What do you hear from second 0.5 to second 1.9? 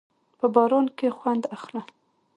باران کښېنه، خوند اخله.